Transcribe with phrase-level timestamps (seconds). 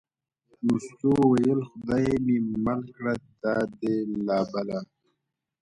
[0.65, 4.79] مستو وویل: خدای مې مېل کړه دا دې لا بله.